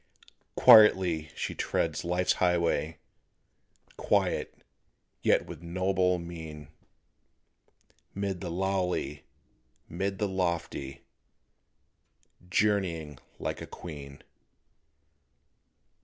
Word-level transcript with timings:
Quietly 0.55 1.29
she 1.35 1.53
treads 1.53 2.03
life's 2.03 2.33
highway; 2.41 2.97
Quiet, 3.97 4.63
yet 5.21 5.45
with 5.45 5.61
noble 5.61 6.17
mien; 6.17 6.69
'Mid 8.15 8.41
the 8.41 8.49
lowly, 8.49 9.25
'mid 9.87 10.17
the 10.17 10.27
lofty 10.27 11.03
Journeying 12.49 13.19
like 13.37 13.61
a 13.61 13.67
queen. 13.67 14.23